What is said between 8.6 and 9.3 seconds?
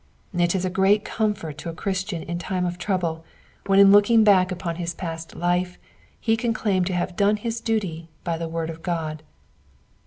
of God.